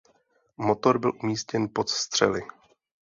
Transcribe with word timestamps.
Motor 0.57 0.99
byl 0.99 1.11
umístěn 1.23 1.67
pod 1.73 1.89
střely. 1.89 2.41